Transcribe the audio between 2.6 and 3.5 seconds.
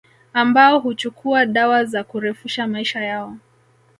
maisha yao